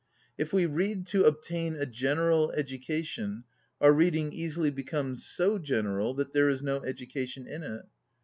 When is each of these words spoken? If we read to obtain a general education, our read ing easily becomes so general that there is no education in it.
If 0.35 0.51
we 0.51 0.65
read 0.65 1.05
to 1.13 1.25
obtain 1.25 1.75
a 1.75 1.85
general 1.85 2.49
education, 2.53 3.43
our 3.79 3.93
read 3.93 4.15
ing 4.15 4.33
easily 4.33 4.71
becomes 4.71 5.23
so 5.27 5.59
general 5.59 6.15
that 6.15 6.33
there 6.33 6.49
is 6.49 6.63
no 6.63 6.77
education 6.83 7.45
in 7.45 7.61
it. 7.61 7.85